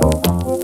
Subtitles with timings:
[0.00, 0.63] Música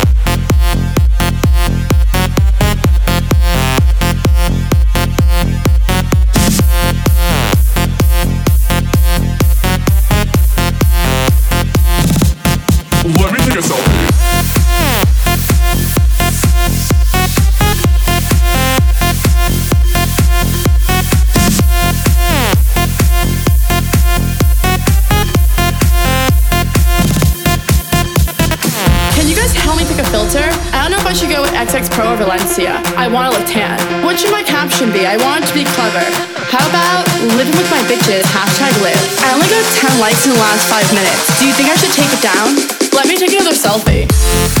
[31.71, 32.83] XX Pro Valencia.
[32.97, 33.79] I want to look tan.
[34.03, 35.07] What should my caption be?
[35.07, 36.03] I want to be clever.
[36.51, 37.07] How about
[37.39, 38.99] living with my bitches, hashtag live.
[39.23, 41.39] I only got 10 likes in the last 5 minutes.
[41.39, 42.59] Do you think I should take it down?
[42.91, 43.55] Let me take another.
[43.55, 44.60] Selfie.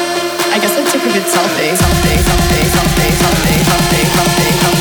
[0.53, 1.71] I guess I took a good selfie.
[1.79, 4.80] Selfie, selfie, selfie, selfie, selfie, selfie, selfie,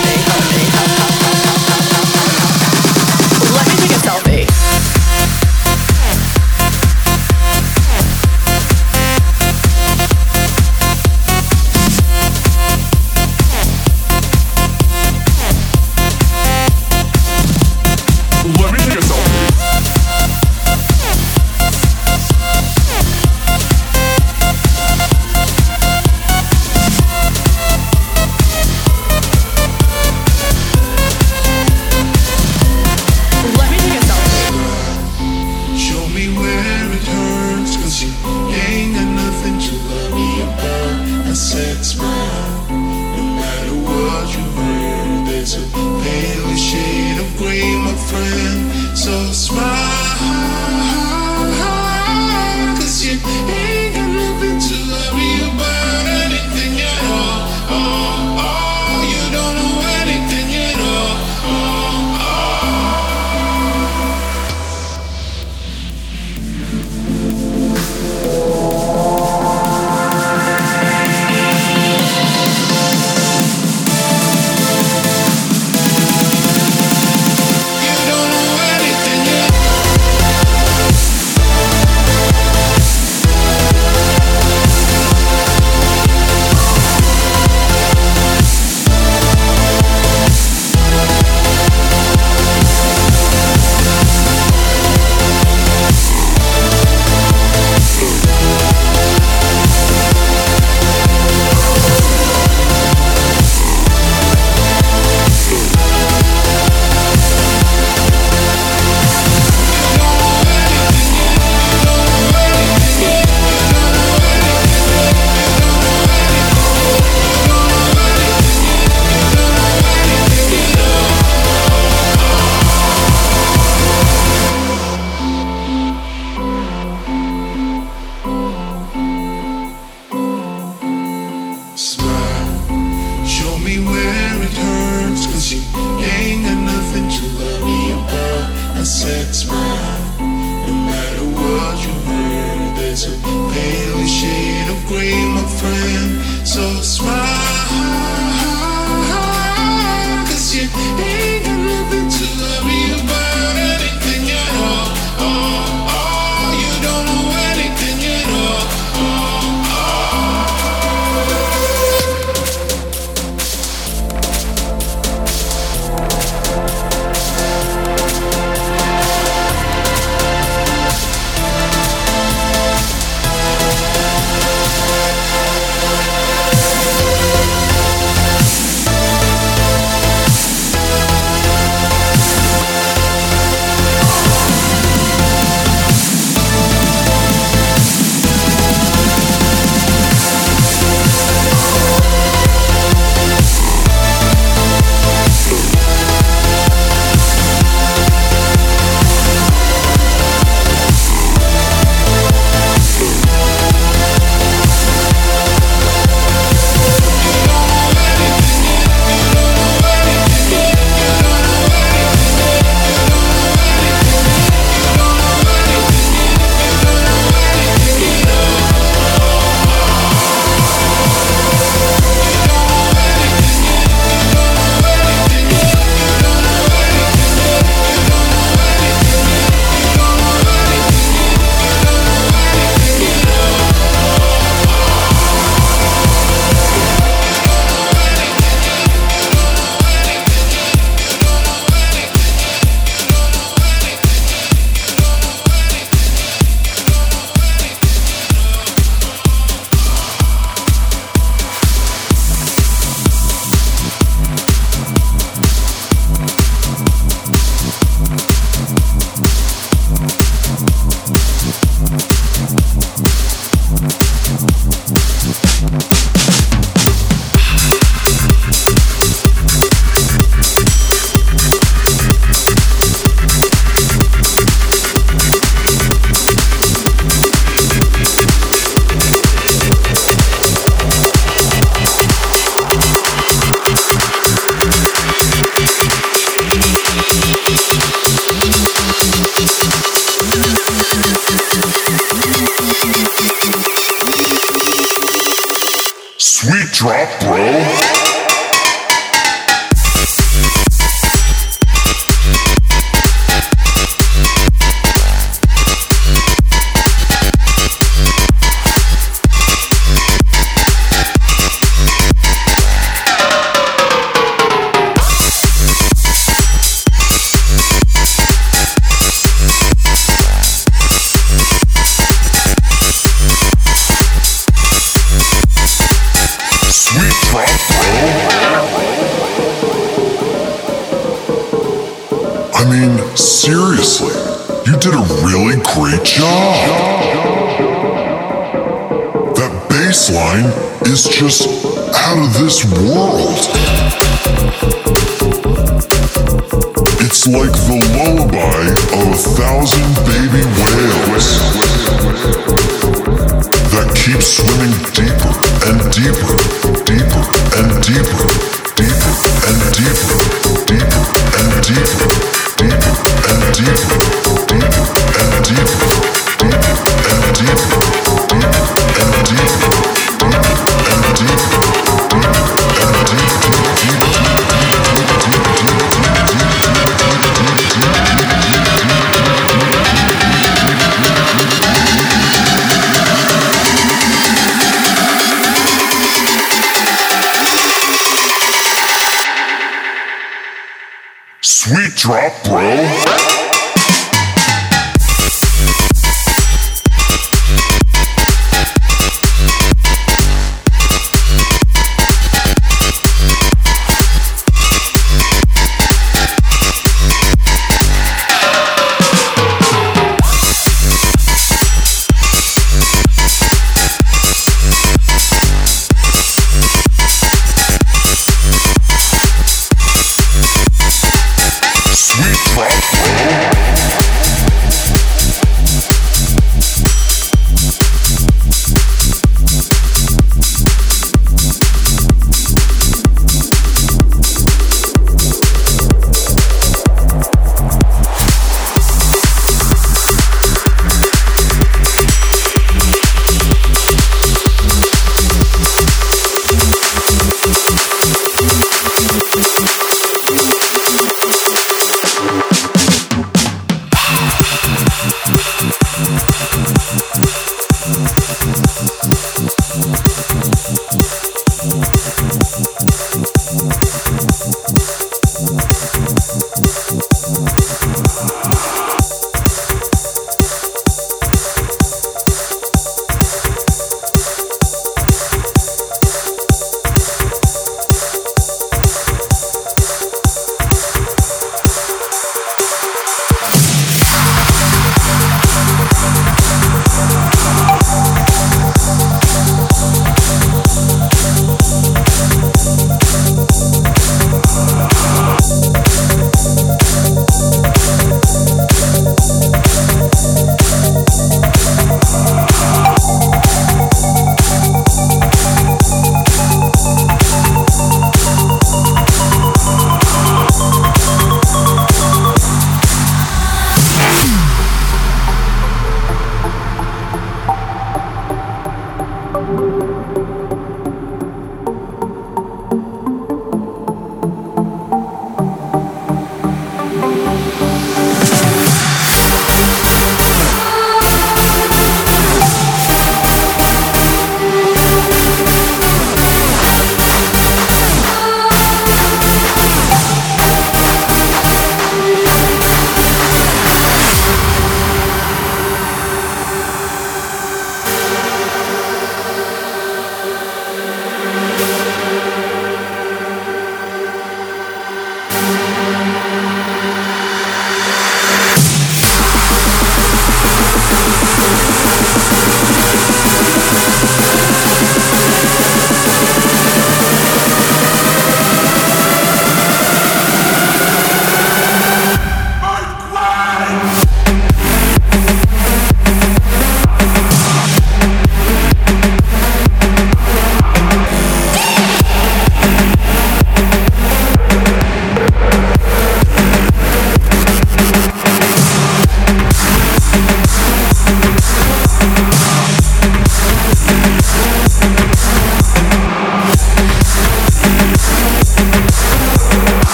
[392.11, 393.00] drop, bro.